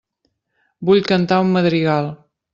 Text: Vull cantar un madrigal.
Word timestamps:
Vull 0.89 1.03
cantar 1.13 1.39
un 1.45 1.53
madrigal. 1.59 2.11